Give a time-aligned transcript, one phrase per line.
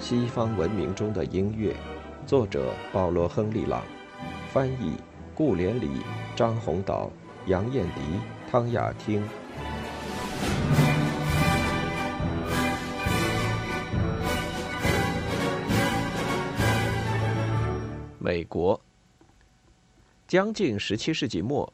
[0.00, 1.76] 西方文明中的音乐，
[2.26, 3.84] 作者保罗·亨利·朗，
[4.50, 4.96] 翻译
[5.34, 5.88] 顾连理、
[6.34, 7.10] 张宏岛、
[7.46, 8.00] 杨艳迪、
[8.50, 9.22] 汤雅汀。
[18.18, 18.80] 美国，
[20.26, 21.70] 将近十七世纪末，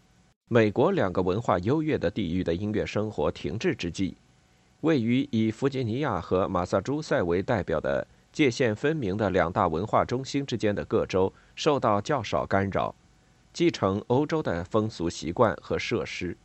[0.48, 4.16] 美国两个文化优越的地域的音乐生活停滞之际，
[4.80, 8.04] 位于以弗吉尼亚和马萨诸塞为代表的。
[8.36, 12.94] 界限分明的两大文化中心之间的各州受到较少干扰，
[13.50, 16.36] 继承欧洲的风俗习惯和设施，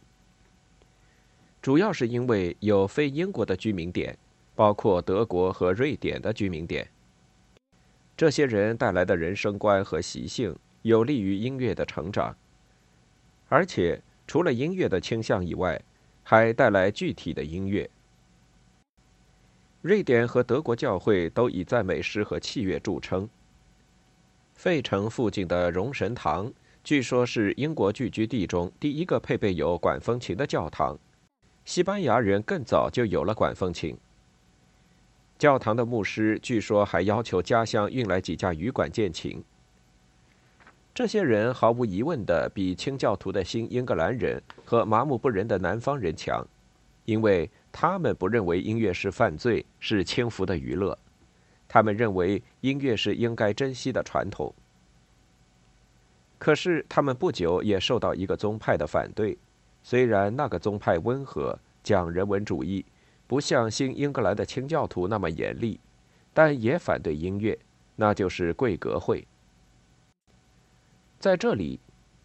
[1.61, 4.17] 主要是因为有非英国的居民点，
[4.55, 6.89] 包括德国和瑞典的居民点。
[8.15, 12.33] 这些人带来的人生观和习性有利于音乐的成长，
[13.49, 15.81] 而且除了音乐的倾向以外，
[16.23, 17.89] 还带来具体的音乐。
[19.81, 23.27] 瑞典和德国教会都以赞美诗和器乐著称。
[24.53, 30.97] 费城附近的荣神堂，据说是英国聚居地中第一个配备有管风琴的教堂。
[31.65, 33.97] 西班牙人更早就有了管风琴。
[35.39, 39.43] 教堂的牧师据说还要求家乡运来几架羽管键琴。
[40.93, 46.45] 这些人毫无疑问的比清教徒的新英格兰人和麻木不仁的南方人强，
[47.11, 47.49] 因为。
[47.73, 50.99] 他们不认为音乐是犯罪，是轻浮的娱乐。
[51.69, 54.53] 他们认为音乐是应该珍惜的传统。
[56.37, 59.37] 可是，他们不久也受到一个宗派的反对。
[59.83, 62.85] 虽然那个宗派温和，讲人文主义，
[63.25, 65.79] 不像新英格兰的清教徒那么严厉，
[66.33, 67.57] 但也反对音乐，
[67.95, 69.25] 那就是贵格会。
[71.19, 71.79] 在这里。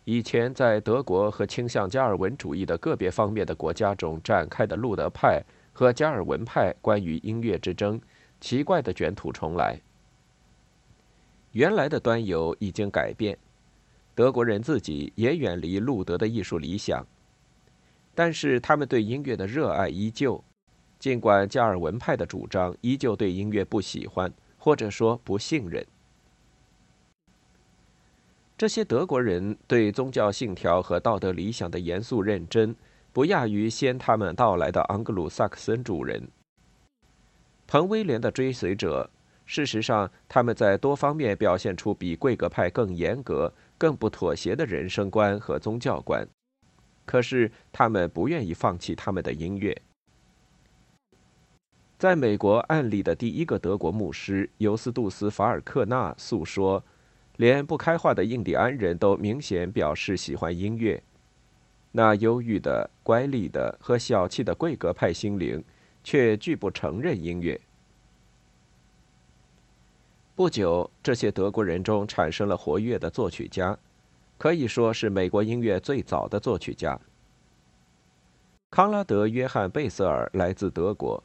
[0.09, 8.01] 以前在德国和倾向加尔文主义的个别方面的国家中展开的路德派和加尔文派关于音乐之争，
[8.41, 9.81] 奇怪的卷土重来。
[11.51, 13.37] 原来的端游已经改变，
[14.15, 17.05] 德国人自己也远离路德的艺术理想，
[18.15, 20.41] 但是他们对音乐的热爱依旧，
[21.01, 25.85] 尽管加尔文派的主张依旧对音乐不喜欢，或者说不信任。
[28.59, 32.75] 这些德国人对宗教信条和道德理想的严肃认真，
[33.13, 36.27] 不亚于先他们到来的盎格鲁撒克森主人。
[37.67, 39.11] 彭威廉的追随者，
[39.45, 46.27] 事实上他们在多方面表现出比贵格派更严格、更不妥协的人生观和宗教观。
[47.05, 49.77] 可是他们不愿意放弃他们的音乐。
[51.99, 56.83] 在美国案例的第一个德国牧师尤斯杜斯·法尔克纳诉说。
[57.37, 61.03] 连不开化的印第安人都明显表示喜欢音乐，
[61.93, 65.63] 那忧郁的、乖戾的和小气的贵格派心灵，
[66.03, 67.61] 却拒不承认音乐。
[70.35, 73.79] 不久，这些德国人中产生了活跃的作曲家，
[74.37, 76.99] 可以说是美国音乐最早的作曲家。
[78.71, 81.23] 康拉德·约翰·贝瑟尔来自德国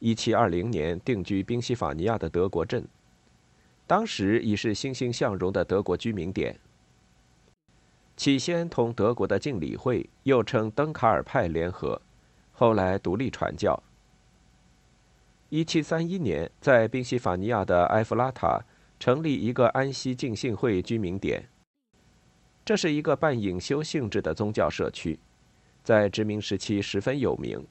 [0.00, 2.86] ，1720年定居宾夕法尼亚的德国镇。
[3.92, 6.58] 当时已是欣欣向荣的德国居民点。
[8.16, 12.00] 起先同德国的敬礼会，又称登卡尔派联合，
[12.52, 13.82] 后来独立传教。
[15.50, 18.62] 1731年，在宾夕法尼亚的埃弗拉塔
[18.98, 21.46] 成立一个安息敬信会居民点。
[22.64, 25.18] 这是一个半隐修性质的宗教社区，
[25.84, 27.62] 在殖民时期十分有名。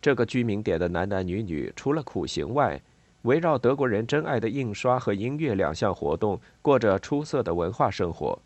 [0.00, 2.80] 这个居民点的男男女女，除了苦行外，
[3.22, 8.38] 围绕德国人珍爱的印刷和音乐两项活动，过着出色的文化生活，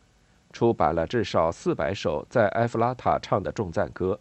[0.52, 4.18] 出版了至少四百首在埃弗拉塔唱的重赞歌。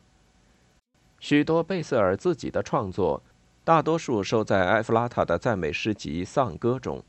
[1.20, 3.24] 许多贝瑟尔自己的创作，
[3.64, 7.04] 大多数收在埃弗拉塔的赞美诗集《丧歌》中。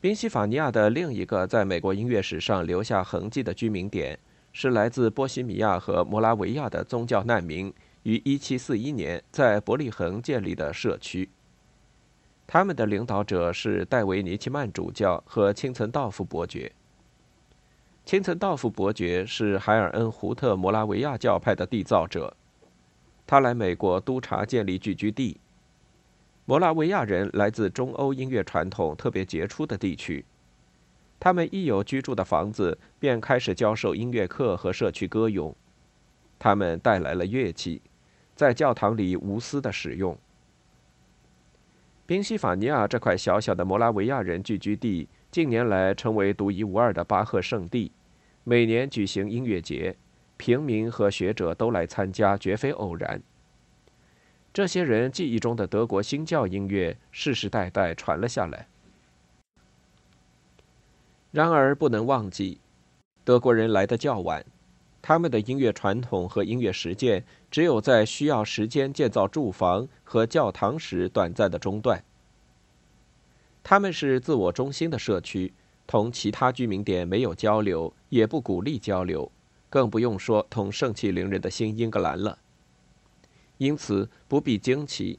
[0.00, 4.18] 宾夕法尼亚的另一个在美国音乐史上留下痕迹的居民点，
[4.52, 7.72] 是来自波西米亚和摩拉维亚的宗教难民
[8.04, 11.28] 于1741年在伯利恒建立的社区。
[12.52, 16.72] 他们的领导者是戴维尼奇曼主教和青岑道夫伯爵。
[18.04, 22.36] 青岑道夫伯爵是海尔恩胡特摩拉维亚教派的缔造者，
[23.24, 25.38] 他来美国督察建立聚居地。
[26.44, 30.24] 摩拉维亚人来自中欧音乐传统特别杰出的地区，
[31.20, 35.54] 他们一有居住的房子，便开始教授音乐课和社区歌咏。
[36.36, 37.80] 他们带来了乐器，
[38.34, 40.18] 在教堂里无私的使用。
[42.10, 47.92] 宾夕法尼亚这块小小的摩拉维亚人聚居地，近年来成为独一无二的巴赫圣地，
[48.42, 49.96] 每年举行音乐节，
[50.36, 53.22] 平民和学者都来参加，绝非偶然。
[54.52, 58.66] 这些人记忆中的德国新教音乐世世代代传了下来。
[61.30, 62.58] 然而，不能忘记，
[63.22, 64.44] 德国人来的较晚，
[65.00, 72.04] 他们的音乐传统和音乐实践只有在需要时间建造住房和教堂时短暂的中断。
[73.62, 75.52] 他们是自我中心的社区，
[75.86, 79.30] 同其他居民点没有交流，也不鼓励交流，
[79.68, 82.38] 更不用说同盛气凌人的新英格兰了。
[83.58, 85.18] 因此，不必惊奇，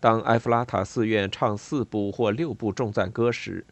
[0.00, 3.66] 当埃弗拉塔寺院唱四部或六部重赞歌时。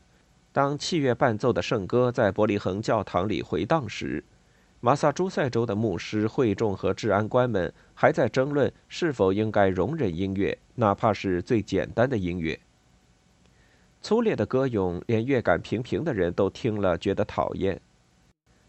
[0.53, 4.25] 当器乐伴奏的圣歌在伯利恒教堂里回荡时，
[4.83, 12.59] 马萨诸塞州的牧师、会众和治安官们还在争论是否应该容忍音乐，哪怕是最简单的音乐。
[14.01, 17.79] 粗劣的歌咏，连乐感平平的人都听了觉得讨厌。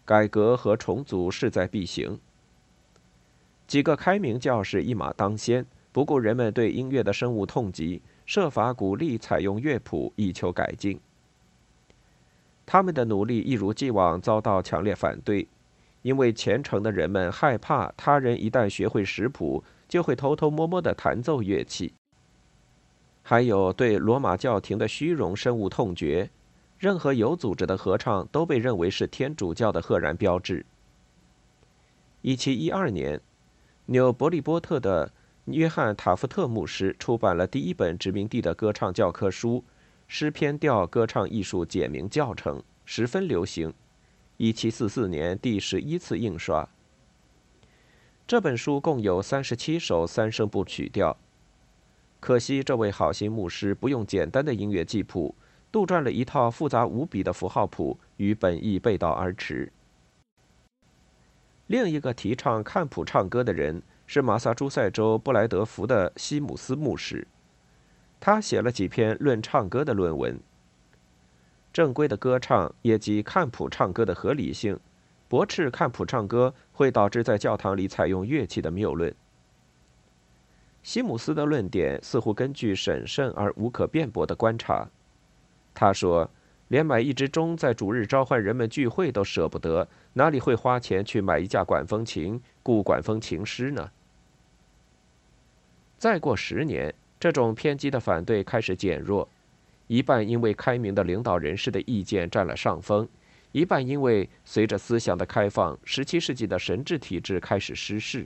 [0.03, 2.19] 改革和重组势在必行。
[3.65, 10.99] 几个开明教士一马当先，不顾人们对音乐的深恶痛疾，设法鼓励采用乐谱，以求改进。
[12.65, 15.47] 他们的努力一如既往遭到强烈反对，
[16.01, 21.93] 因为虔诚的人们害怕他人一旦学会识谱，就会偷偷摸摸地弹奏乐器。
[23.23, 26.29] 还有对罗马教廷的虚荣深恶痛绝，
[26.79, 30.65] 任何有组织的合唱都被认为是天主教的赫然标志。
[32.21, 33.21] 一七一二年，
[33.85, 35.11] 纽伯利波特的
[35.45, 39.63] 约翰塔夫特牧师出版了第一本殖民地的歌唱教科书。
[40.07, 43.73] 诗篇调歌唱艺术简明教程十分流行，
[44.43, 46.67] 一七四四年第十一次印刷。
[48.25, 51.15] 这本书共有三十七首三声部曲调。
[52.19, 55.35] 可惜这位好心牧师不用简单的音乐记谱，
[55.71, 59.71] 杜撰了一套复杂无比的符号谱，与本意背道而驰。
[61.67, 67.27] 另一个提倡看谱唱歌的人是马萨诸塞州布莱德福的西姆斯牧师。
[68.19, 70.39] 他写了几篇论唱歌的论文。
[71.73, 74.79] 正规的歌唱也即看谱唱歌的合理性，
[75.27, 79.13] 驳斥看谱唱歌会导致在教堂里采用乐器的谬论。
[80.83, 84.89] 西姆斯的论点似乎根据审慎而无可辩驳的观察。
[85.73, 86.29] 他说
[86.67, 93.91] ：“连买一只钟在主日召唤人们聚会都舍不得，哪里会花钱去买一架管风琴、雇管风琴师呢？”
[95.97, 96.93] 再过十年。
[97.19, 99.29] 这种偏激的反对开始减弱，
[99.91, 103.05] 一半因为开明的领导人士的意见占了上风，
[103.51, 108.25] 一半因为随着思想的开放，17世纪的神治体制开始失势。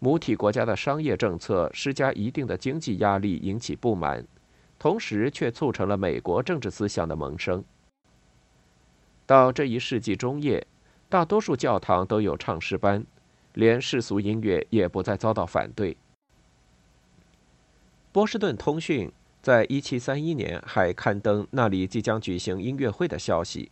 [0.00, 4.26] 母体国家的商业政策施加一定的经济压力，引起不满，
[4.80, 7.62] 同时却促成了美国政治思想的萌生。
[9.26, 10.66] 到这一世纪中叶，
[11.08, 13.06] 大多数教堂都有唱诗班，
[13.52, 15.96] 连世俗音乐也不再遭到反对。
[18.10, 19.12] 波士顿通讯
[19.48, 23.70] 在1731年还刊登那里即将举行音乐会的消息，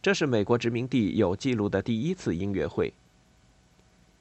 [0.00, 2.90] 这是美国殖民地有记录的第一次音乐会。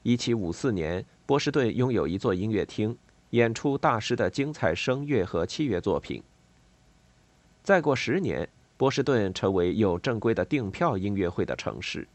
[0.04, 2.98] 1754年，波士顿拥有一座音乐厅，
[3.30, 6.22] 演出大师的精彩声乐和器乐作品。
[7.64, 12.06] 再过十年，波士顿成为有正规的订票音乐会的城市。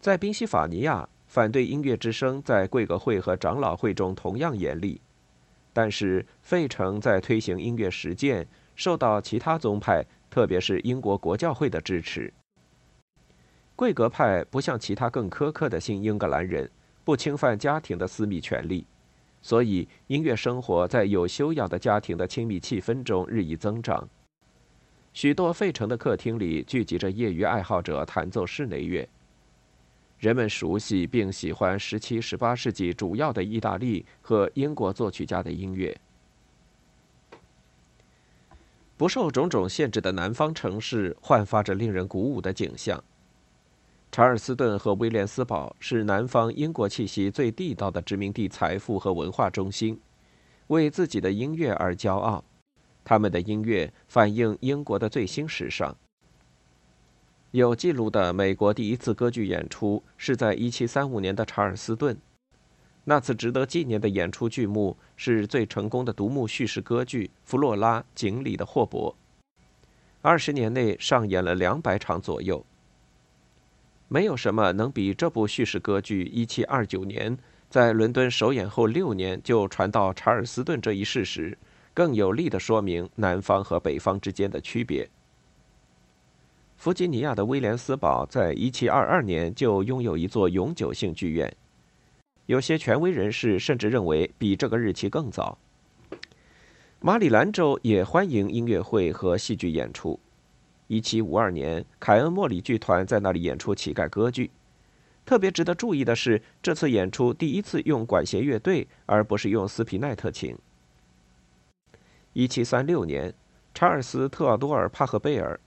[0.00, 1.06] 在宾夕法尼亚。
[1.26, 5.00] 反对音乐之声在贵格会和长老会中同样严厉，
[5.80, 8.46] 但是费城在推行音乐实践，
[8.76, 12.30] 受到其他宗派，特别是英国国教会的支持。
[13.74, 16.70] 贵格派不像其他更苛刻的新英格兰人，
[17.02, 18.84] 不侵犯家庭的私密权利，
[19.40, 24.06] 所以音乐生活在有修养的家庭的亲密气氛中日益增长。
[25.14, 29.08] 许多费城的客厅里聚集着业余爱好者弹奏室内乐。
[30.20, 35.98] 人们熟悉并喜欢17、18世纪主要的意大利和英国作曲家的音乐。
[38.98, 43.02] 不受种种限制的南方城市焕发着令人鼓舞的景象。
[44.12, 49.98] 查尔斯顿和威廉斯堡是南方英国气息最地道的殖民地财富和文化中心，
[50.66, 52.44] 为自己的音乐而骄傲。
[53.02, 55.96] 他们的音乐反映英国的最新时尚。
[57.52, 62.16] 有记录的美国第一次歌剧演出是在1735年的查尔斯顿。
[63.02, 69.12] 那次值得纪念的演出剧目是最成功的独幕叙事歌剧《弗洛拉井里的霍伯》。
[70.22, 72.64] 二十年内上演了两百场左右。
[74.06, 77.38] 没有什么能比这部叙事歌剧1729年
[77.68, 81.58] 在伦敦首演后六年就传到查尔斯顿这一事实，
[81.92, 85.08] 更有力地说明南方和北方之间的区别。
[86.80, 91.54] 弗吉尼亚的威廉斯堡在1722年就拥有一座永久性剧院，
[92.46, 95.58] 有些权威人士甚至认为比这个日期更早。
[97.00, 100.18] 马里兰州也欢迎音乐会和戏剧演出。
[100.88, 104.50] 1752年，凯恩莫里剧团在那里演出乞丐歌剧。
[105.26, 110.56] 特别值得注意的是，这次演出第一次用管弦乐队，而不是用斯皮奈特琴。
[112.32, 113.34] 1736年，
[113.74, 115.60] 查尔斯·特奥多尔·帕赫贝尔，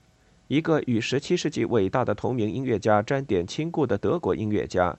[0.54, 4.96] 一个与17世纪伟大的同名音乐家沾点亲故的德国音乐家。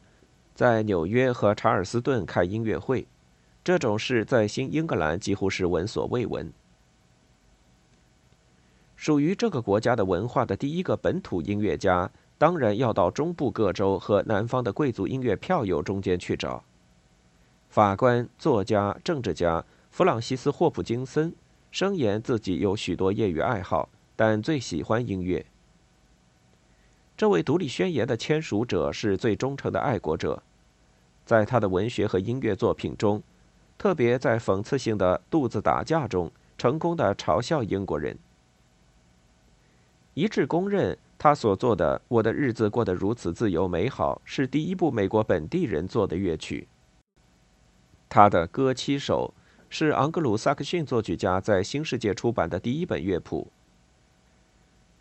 [0.54, 3.08] 在纽约和查尔斯顿开音乐会，
[3.64, 6.52] 这种事在新英格兰几乎是闻所未闻。
[8.98, 16.66] 属于这个国家的文化的第一个本土音乐家，当然要到中部各州和南方的贵族音乐票友中间去找。
[17.70, 21.34] 法官、作家、政治家弗朗西斯·霍普金森
[21.72, 25.45] 声言自己有许多业余爱好，但最喜欢音乐。
[27.17, 30.43] 这位独立宣言的签署者是最忠诚的爱国者，
[31.25, 33.24] 在他的文学和音乐作品中，
[33.77, 38.17] 特别在讽刺性的肚子打架中，成功的嘲笑英国人。
[40.13, 46.67] 一致公认，他所做的《我的日子过得如此自由美好》是第一部美国本地人做的乐曲。
[48.07, 49.34] 他的《歌七首》
[49.69, 53.51] 是昂格鲁萨克逊作曲家在新世界出版的第一本乐谱。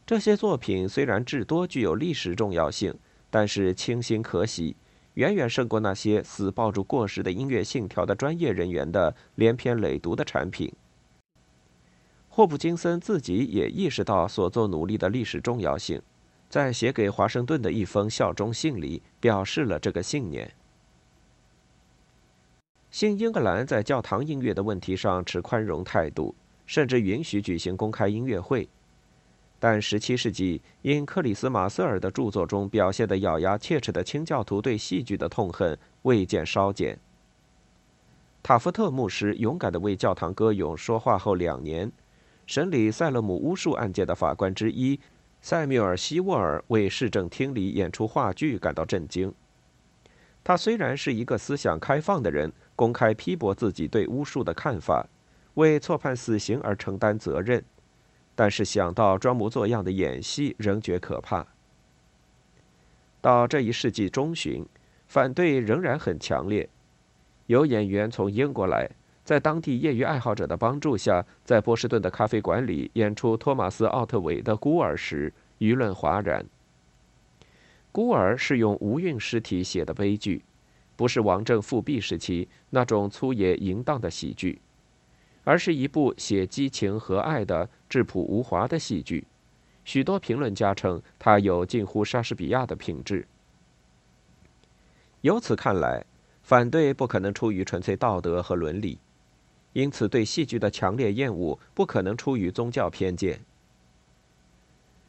[0.07, 2.95] 这些作品虽然至多具有历史重要性，
[3.31, 4.77] 但是清新可喜，
[5.15, 10.71] 远远胜过那些死抱住过时的音乐信条的专业人员的连篇累牍的产品。
[12.29, 16.03] 霍普金森自己也意识到所做努力的历史重要性，
[16.51, 20.53] 在写给华盛顿的一封效忠信里表示了这个信念。
[22.91, 26.35] 新英格兰在教堂音乐的问题上持宽容态度，
[26.67, 28.69] 甚至允许举行公开音乐会。
[29.67, 36.99] 但17世纪因克里斯马瑟尔的著作中表现的咬牙切齿的清教徒对戏剧的痛恨未见稍减。
[38.43, 41.91] 塔夫特牧师勇敢地为教堂歌咏说话后两年，
[42.47, 45.01] 审理塞勒姆巫术案件的法官之一
[45.41, 49.33] 塞缪尔·希沃尔为市政厅里演出话剧感到震惊。
[50.45, 55.09] 他虽然是一个思想开放的人，公开批驳自己对巫术的看法，
[55.55, 57.65] 为错判死刑而承担责任。
[58.35, 61.47] 但是想到装模作样的演戏，仍觉可怕。
[63.21, 64.67] 到这一世纪中旬，
[65.07, 66.69] 反对仍然很强烈。
[67.47, 68.91] 有演员从英国来，
[69.25, 76.43] 在当地业余爱好者的帮助下，在波士顿的咖啡馆里演出托马斯·奥特韦的《孤儿》时，舆论哗然。
[77.93, 80.43] 《孤儿》是用无韵诗体写的悲剧，
[80.97, 84.61] 不是王政复辟时期那种粗野淫荡的喜剧。
[85.45, 89.27] 而是一部写激情和爱的质朴无华的戏剧，
[89.85, 93.27] 许多评论家称它有近乎莎士比亚的品质。
[95.21, 96.05] 由此看来，
[96.43, 98.99] 反对不可能出于纯粹道德和伦理，
[99.73, 103.41] 因此对戏剧的强烈厌恶不可能出于宗教偏见。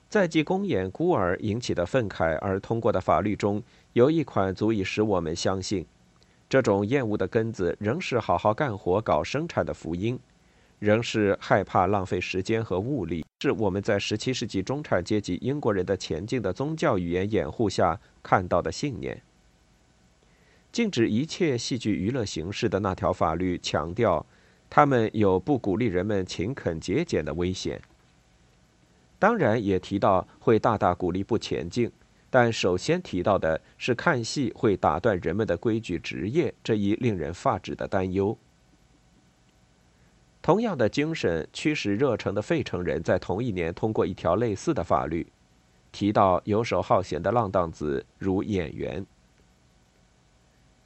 [0.07, 3.61] 在继公演孤儿引起的愤慨而通过的法律中，
[3.93, 5.85] 有一款足以使我们相信。
[6.47, 10.19] 这种厌恶的根子仍是好好干活、搞生产的福音，
[10.79, 19.21] 仍是害怕浪费时间和物力，是我们在17世纪中产阶级英国人的前进的宗教语言掩护下看到的信念。
[20.71, 24.25] 禁止一切戏剧娱乐形式的那条法律强调，
[24.69, 27.81] 他们有不鼓励人们勤恳节俭的危险。
[29.17, 31.89] 当然，也提到会大大鼓励不前进。
[32.29, 38.37] 但首先提到的是看戏会打断人们的规矩职业这一令人发指的担忧。
[40.41, 45.25] 同样的精神驱使热诚的费城人在同一年通过一条类似的法律，
[45.91, 49.05] 提到游手好闲的浪荡子如演员。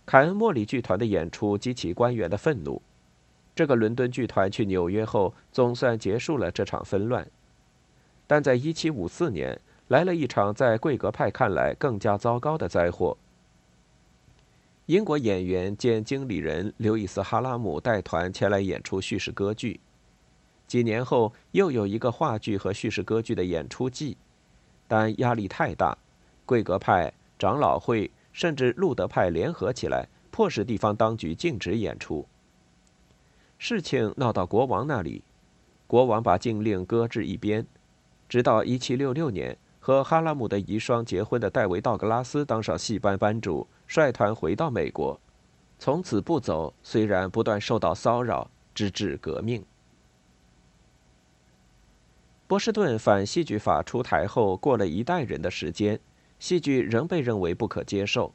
[0.05, 2.81] 凯恩莫里剧团的演出激起官员的愤怒，
[3.55, 7.27] 这个伦敦剧团去纽约后总算结束了这场纷乱，
[8.27, 9.59] 但在1754年。
[9.89, 13.17] 来了一场在贵格派看来更加糟糕的灾祸。
[14.85, 19.79] 英国演员兼经理人刘易斯·哈拉姆带团前来演出叙事歌剧，
[20.67, 24.15] 几年后又有一个话剧和叙事歌剧的演出季，
[24.87, 25.97] 但压力太大，
[26.45, 32.27] 贵格派、长老会甚至路德派联合起来，迫使地方当局禁止演出。
[33.57, 35.23] 事情闹到国王那里，
[35.87, 37.65] 国王把禁令搁置一边，
[38.27, 39.57] 直到1766年。
[39.89, 45.19] 和哈拉姆的遗孀结婚的戴维·道格拉斯当上戏班班主，率团回到美国，
[45.79, 46.71] 从此不走。
[46.83, 49.65] 虽然不断受到骚扰，直至革命。
[52.45, 55.99] 波士顿反戏剧法出台后，过了一代人的时间，
[56.37, 58.31] 戏剧仍被认为不可接受。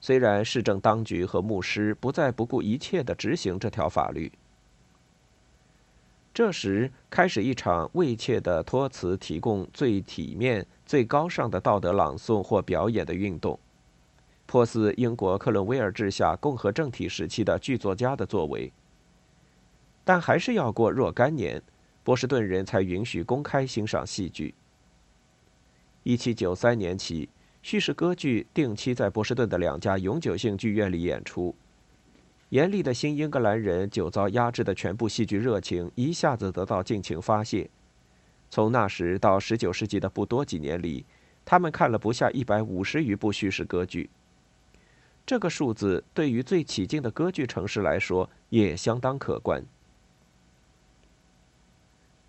[0.00, 4.32] 虽然市政当局和牧师不再不顾一切地执行这条法律。
[6.34, 13.56] 这时开始一场畏怯的托词提供最体面、最高尚的道德朗诵或表演的运动，
[14.44, 18.72] 颇似英国克伦威尔治下共和政体时期的剧作家的作为。
[20.02, 21.62] 但还是要过若干年，
[22.02, 24.56] 波士顿人才允许公开欣赏戏剧。
[26.02, 27.28] 一七九三年起，
[27.62, 31.54] 叙事歌剧定期在波士顿的两家永久性剧院里演出。
[32.54, 37.68] 严厉的新英格兰人久遭压制的全部戏剧热情一下子得到尽情发泄。
[38.48, 41.04] 从那时到十九世纪的不多几年里，
[41.44, 44.08] 他们看了不下一百五十余部叙事歌剧。
[45.26, 49.64] 这个数字对于最起劲的歌剧城市来说也相当可观。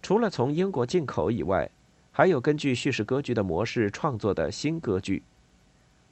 [0.02, 1.70] 除了从英国进口以外，
[2.12, 5.22] 还有根据叙事歌剧的模式创作的新歌剧，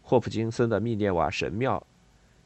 [0.03, 1.79] 霍普金森的《密涅瓦神庙》，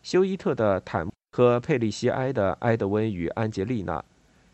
[0.01, 1.05] 休伊特的《坦》。
[1.38, 4.00] 和佩利西埃的《埃德温与安杰丽娜》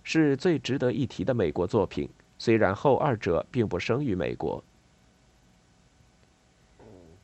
[0.04, 4.62] 是最值得一提的美国作品，虽然后二者并不生于美国。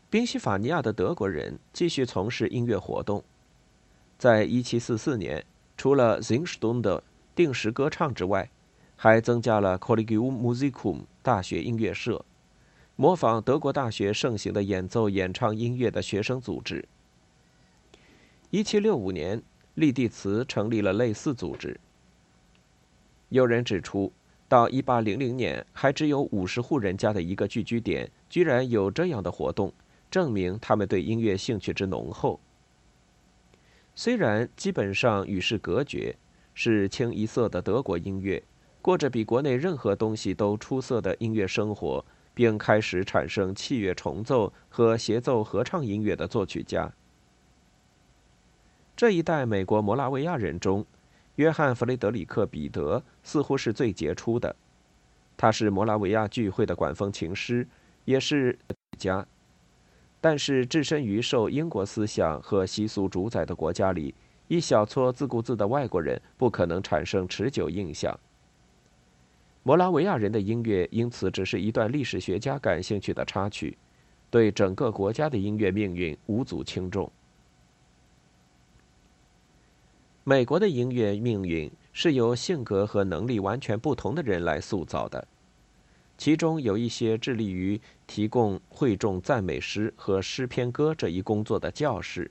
[0.10, 3.22] 宾夕法尼亚的德国人继续从事音乐活动，
[4.18, 7.02] 在1744年，除了 Singstund
[7.36, 8.50] 定时歌唱之外，
[8.96, 12.24] 还增加了 Collegium Musicum 大学音乐社，
[12.96, 16.86] 模仿德国大学盛行的演奏演唱音乐的学生组织。
[18.52, 19.40] 一七六五年，
[19.76, 21.80] 利蒂茨成立了类似组织。
[23.30, 24.12] 有人指出，
[24.48, 29.72] 到一八零零年还只有五十户人家的一个聚居点，居然有这样的活动，
[30.10, 32.40] 证明他们对音乐兴趣之浓厚。
[33.94, 36.16] 虽然基本上与世隔绝，
[36.56, 38.42] 是清一色的德国音乐，
[38.82, 42.04] 过着比国内任何东西都出色的音乐生活，
[42.34, 46.92] 并开始产生器乐重奏和协奏合唱音乐的作曲家。
[49.00, 50.86] 这一代美国摩拉维亚人中，
[51.38, 54.54] 约翰·弗雷德里克·彼得似乎是最杰出的。
[55.38, 57.66] 他是摩拉维亚聚会的管风琴师，
[58.04, 58.60] 也是
[58.98, 59.26] 家。
[60.20, 64.14] 但是置身于受英国思想和习俗主宰的国家里，
[64.50, 68.20] 一小撮自顾自的外国人不可能产生持久印象。
[69.64, 73.78] 摩拉维亚人的音乐因此只是一段历史学家感兴趣的插曲，
[74.30, 77.10] 对整个国家的音乐命运无足轻重。
[80.30, 85.28] 美国的音乐命运是由性格和能力完全不同的人来塑造的，
[86.20, 92.30] 其中有一些致力于提供会众赞美诗和诗篇歌这一工作的教士。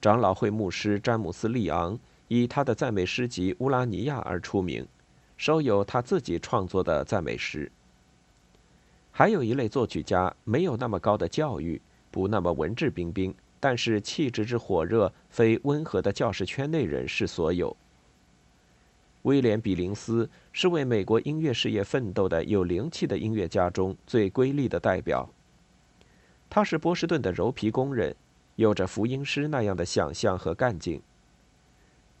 [0.00, 4.86] 长老会牧师詹姆斯·利昂以他的赞美诗集《乌拉尼亚》而出名，
[5.36, 7.72] 收有他自己创作的赞美诗。
[9.10, 13.34] 还有一类作曲家，没有那么高的教育，不那么文质彬彬。
[13.60, 17.76] 但是气质之火热，非温和的教师圈内人士所有。
[19.22, 25.28] 威廉·比林斯是为美国音乐事业奋斗的有灵气的音乐家中最瑰丽的代表。
[26.48, 28.16] 他是波士顿的柔皮工人，
[28.56, 31.00] 有着福音师那样的想象和干劲。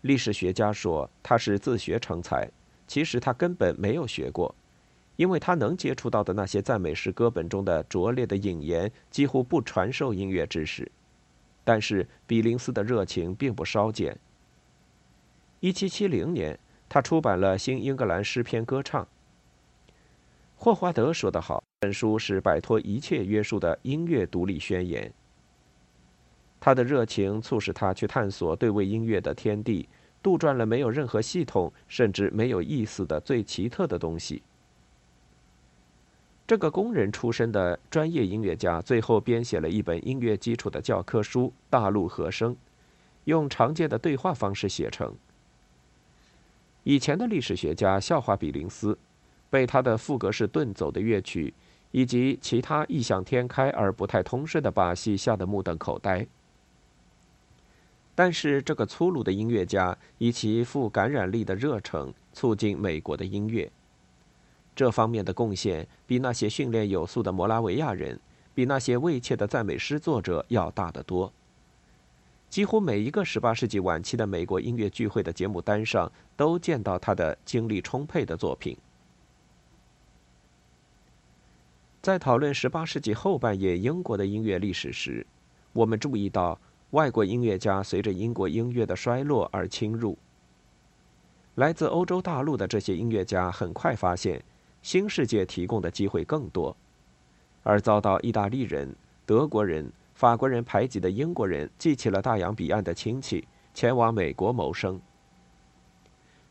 [0.02, 2.46] 历史学家说他是自学成才，
[2.86, 4.54] 其实他根本没有学过，
[5.16, 10.90] 因为他能接触到的那些赞美诗歌本中的拙劣的引言，几乎不传授音乐知识。
[11.64, 14.18] 但是比林斯的热情并不稍减。
[15.60, 19.04] 1770年，他出版了《新英格兰诗篇歌唱》。
[20.56, 25.12] 霍华德说得好：“本书是摆脱一切约束的音乐独立宣言。”
[26.60, 29.88] 他的热情促使他去探索对位音乐的天地，
[30.22, 34.42] 杜撰了没有任何系统，甚至没有意思的最奇特的东西。
[36.50, 42.52] 这个工人出身的专业音乐家，最后编写了一本音乐基础的教科书《大陆和声》，
[43.26, 45.14] 用常见的对话方式写成。
[46.82, 48.98] 以前的历史学家笑话比林斯，
[49.48, 51.54] 被他的副格式顿走的乐曲
[51.92, 56.26] 以及其他异想天开而不太通顺的把戏吓得目瞪口呆。
[58.16, 63.70] 但是这个粗鲁的音乐家以其富感染力的热诚，促进美国的音乐。
[64.80, 68.18] 这方面的贡献比那些训练有素的摩拉维亚人，
[68.54, 71.30] 比那些畏怯的赞美诗作者要大得多。
[72.48, 78.74] 几乎每一个18世纪晚期的美国音乐聚会的节目单上，都见到他的精力充沛的作品。
[82.00, 85.26] 在讨论18世纪后半叶英国的音乐历史时，
[85.74, 86.58] 我们注意到
[86.92, 90.16] 外国音乐家随着英国音乐的衰落而侵入。
[91.56, 94.42] 来自欧洲大陆的这些音乐家很快发现。
[94.82, 96.76] 新世界提供的机会更多，
[97.62, 98.94] 而遭到意大利人、
[99.26, 105.00] 德国人、法国人排挤的英国人记起了大洋彼岸的亲戚，前往美国谋生。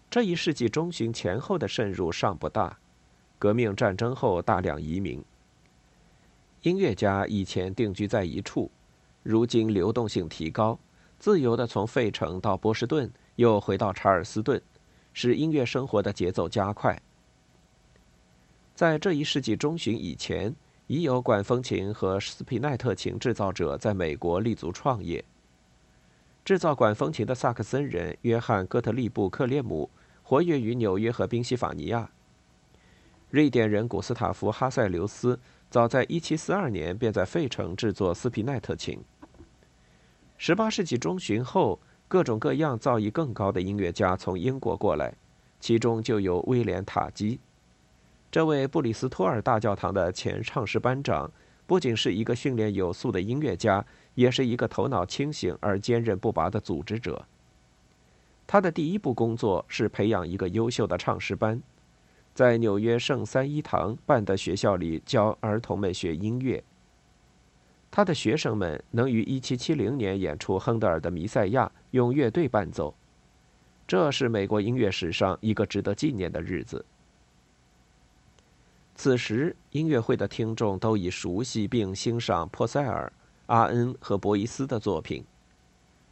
[0.10, 2.78] 这一世纪中旬前后的渗入尚不大，
[3.38, 5.24] 革命战争后大量移民。
[6.62, 8.72] 音乐家以前定居在一处，
[9.24, 10.78] 如今流动性提高，
[11.18, 14.62] 自由地从费城到波士顿，又回到查尔斯顿，
[15.14, 17.00] 使音乐生活的节奏加快。
[18.80, 20.56] 在这一世纪中旬以前，
[20.88, 25.22] 已有管风琴和斯皮奈特琴制造者在美国立足创业。
[26.46, 29.90] 制造管风琴的萨克森人约翰·哥特利布·克列姆
[30.24, 32.10] 活跃于纽约和宾夕法尼亚。
[33.30, 35.38] 瑞典人古斯塔夫·哈塞留斯
[35.70, 39.04] 早在1742年便在费城制作斯皮奈特琴。
[40.40, 45.14] 18世纪中旬后，各种各样造诣更高的音乐家从英国过来，
[45.60, 47.42] 其中就有威廉·塔基。
[48.32, 51.32] 这位布里斯托尔大教堂的前唱诗班长，
[51.66, 57.26] 不仅是一个训练有素的音乐家，也是一个头脑清醒而坚韧不拔的组织者。
[58.46, 61.60] 他的第一步工作是培养一个优秀的唱诗班，
[62.36, 66.64] 在纽约圣三一堂办的学校里教儿童们学音乐。
[67.90, 72.94] 他的学生们能于1770年演出亨德尔的《弥赛亚》，用乐队伴奏，
[73.88, 76.86] 这是美国音乐史上一个值得纪念的日子。
[79.02, 83.10] 此时，音乐会的听众都已熟悉并欣赏珀塞尔、
[83.46, 85.24] 阿恩和博伊斯的作品。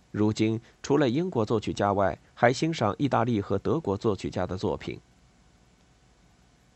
[0.10, 5.02] 如今，除了英国作曲家外，还欣赏意大利和德国作曲家的作品。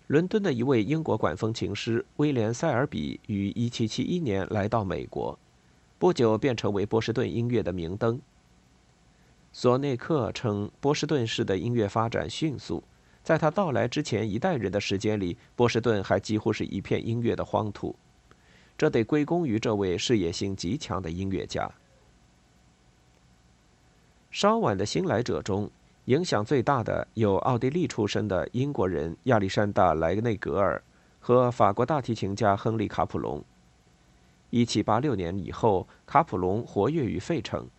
[0.08, 5.40] 伦敦的一位英国管风琴师威廉·塞尔比于1771年来到美国，
[5.98, 8.20] 不久便成为波士顿音乐的明灯。
[9.54, 12.84] 索内克称，波士顿市的音乐发展迅速。
[13.24, 17.96] 在他到来之前一代人的时间里，波士顿还几乎是一片音乐的荒土。
[18.78, 21.70] 这得归功于这位事业心极强的音乐家。
[24.32, 25.70] 稍晚的新来者中，
[26.06, 30.82] 影响最大的有奥地利出身的英国人亚历山大·莱内格尔
[31.20, 33.44] 和法国大提琴家亨利·卡普隆。
[34.50, 37.70] 1786年以后，卡普隆活跃于费城。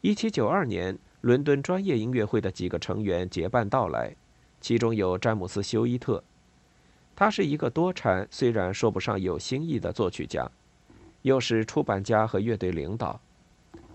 [0.00, 0.98] 1792年。
[1.26, 4.14] 伦敦专业音乐会的几个成员结伴到来，
[4.60, 6.22] 其中有詹姆斯·休伊特。
[7.16, 10.48] 他是一个多产，虽然说不上有新意的作曲家，
[11.22, 13.20] 又是出版家和乐队领导。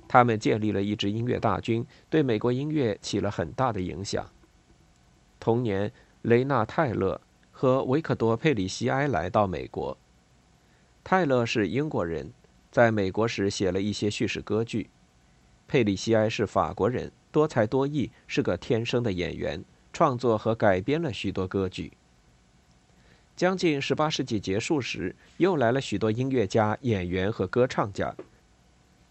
[0.09, 4.29] 他们建立了一支音乐大军，对美国音乐起了很大的影响。
[5.39, 5.89] 同年，
[6.23, 9.97] 雷纳·泰勒和维克多·佩里西埃来到美国。
[11.01, 12.33] 泰勒是英国人，
[12.69, 14.89] 在美国时写了一些叙事歌剧。
[15.69, 17.09] 佩里西埃是法国人。
[17.31, 21.93] 多才多艺，是个天生的演员，创作和改编了许多歌剧。
[23.35, 28.15] 将近十八世纪结束时，又来了许多音乐家、演员和歌唱家。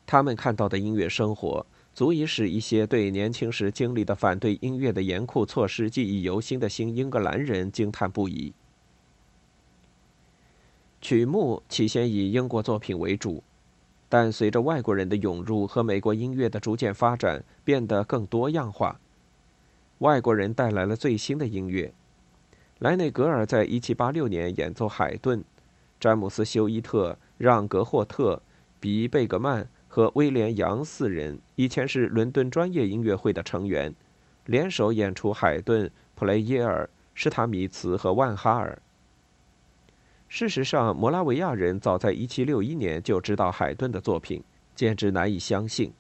[0.07, 8.53] 他们看到的音乐生活，足以使一些对年轻时经历的反对音乐的严酷措施记忆犹新的新英格兰人惊叹不已。
[11.01, 13.43] 曲目起先以英国作品为主。
[14.11, 18.99] 但随着外国人的涌入和美国音乐的逐渐发展，变得更多样化。
[19.99, 21.95] 外国人带来了最新的音乐。
[22.81, 25.45] 莱内格尔在1786年演奏海顿，
[26.01, 28.43] 詹姆斯·休伊特、让·格霍特、
[28.81, 33.95] 比·贝格曼和威廉·杨四人以前是伦敦专业音乐会的成员，
[34.47, 38.77] 联手演出海顿、普雷耶尔、施塔米茨和万哈尔。
[40.33, 44.41] 事实上，摩拉维亚人早在1761年就知道海顿的作品，
[44.77, 45.93] 简直难以相信。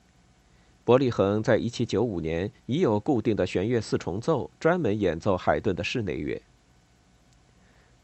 [0.84, 6.40] 伯利恒在1795年已有固定的弦乐四重奏，专门演奏海顿的室内乐。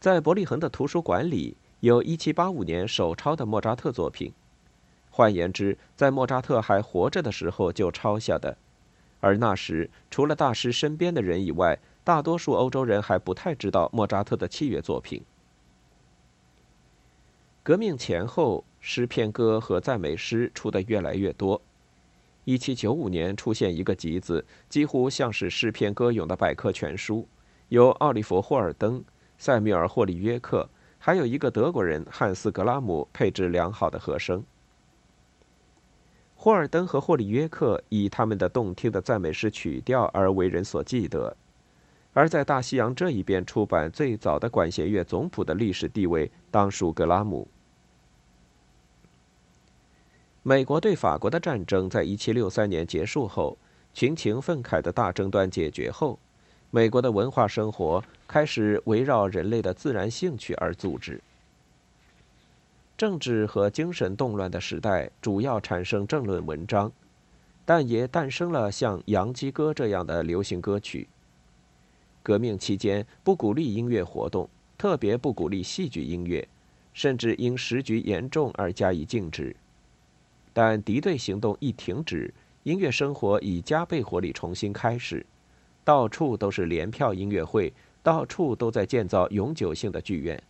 [0.01, 4.33] 在伯利恒的图书馆里有1785年手抄的莫扎特作品，
[5.11, 8.59] 换言之，在莫扎特还活着的时候就抄下的。
[9.21, 15.23] 而那时，除了大师身边的人以外，大多数欧洲人还不太知道莫扎特的器乐作品。
[17.66, 21.61] 革命前后，诗篇歌和赞美诗出的越来越多。
[22.44, 27.26] 1795年出现一个集子，几乎像是诗篇歌咏的百科全书，
[27.70, 29.02] 由奥利弗·霍尔登、
[29.37, 30.68] 塞缪尔·霍利约克，
[31.00, 34.44] 还有一个德国人汉斯·格拉姆配置良好的和声。
[36.37, 41.37] 霍尔登和霍利约克以他们的动听的赞美诗曲调而为人所记得，
[42.12, 47.48] 而在大西洋这一边出版最早的管弦乐总谱的历史地位当属格拉姆。
[50.49, 53.59] 美国对法国的战争在一七六三年结束后，
[53.93, 56.21] 群情愤慨的大争端解决后，
[56.71, 61.21] 美国的文化生活开始围绕人类的自然兴趣而组织。
[62.97, 66.93] 政治和精神动乱的时代，主要产生政论文章，
[67.65, 71.09] 但也诞生了像《洋基歌》这样的流行歌曲。
[72.23, 76.47] 革命期间不鼓励音乐活动，特别不鼓励戏剧音乐，
[76.95, 79.57] 甚至因时局严重而加以禁止。
[80.57, 85.27] 但敌对行动一停止，音乐生活以加倍火力重新开始，
[85.85, 87.71] 到处都是联票音乐会，
[88.03, 90.42] 到处都在建造永久性的剧院。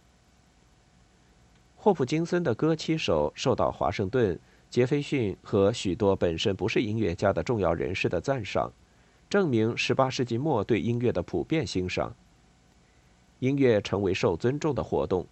[1.74, 4.38] 霍普金森的歌七首受到华盛顿、
[4.70, 8.72] 杰斐逊和许多本身不是音乐家的重要人士的赞赏，
[9.28, 12.14] 证明18世纪末对音乐的普遍欣赏。
[13.40, 15.26] 音乐成为受尊重的活动。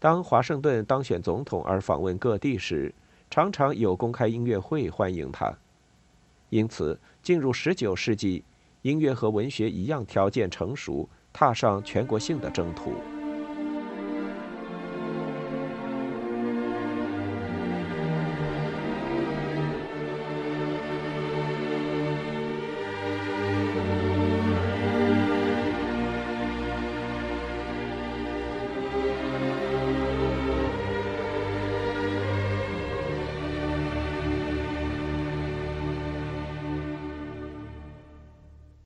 [0.00, 2.92] 当华盛顿当选总统而访问各地时，
[3.32, 5.50] 常常有公开音乐会欢迎他。
[6.50, 8.44] 因此，进入十九世纪，
[8.82, 12.92] 音乐和文学一样条件成熟，踏上全国性的征途。